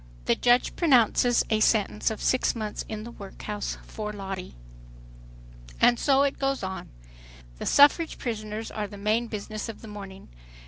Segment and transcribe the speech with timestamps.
[0.25, 4.55] The judge pronounces a sentence of "six months in the workhouse," for Lottie.
[5.79, 6.89] And so it goes on.
[7.59, 10.29] The suffrage prisoners are the main business of the morning.